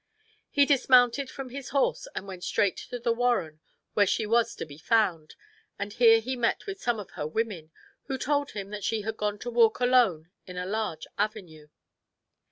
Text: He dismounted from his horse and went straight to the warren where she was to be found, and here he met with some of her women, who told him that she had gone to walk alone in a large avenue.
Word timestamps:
He 0.49 0.65
dismounted 0.65 1.29
from 1.29 1.49
his 1.51 1.69
horse 1.69 2.07
and 2.15 2.25
went 2.25 2.43
straight 2.43 2.75
to 2.89 2.97
the 2.97 3.13
warren 3.13 3.59
where 3.93 4.07
she 4.07 4.25
was 4.25 4.55
to 4.55 4.65
be 4.65 4.79
found, 4.79 5.35
and 5.77 5.93
here 5.93 6.19
he 6.19 6.35
met 6.35 6.65
with 6.65 6.81
some 6.81 6.99
of 6.99 7.11
her 7.11 7.27
women, 7.27 7.69
who 8.05 8.17
told 8.17 8.53
him 8.53 8.71
that 8.71 8.83
she 8.83 9.01
had 9.03 9.15
gone 9.15 9.37
to 9.37 9.51
walk 9.51 9.79
alone 9.79 10.31
in 10.47 10.57
a 10.57 10.65
large 10.65 11.05
avenue. 11.19 11.67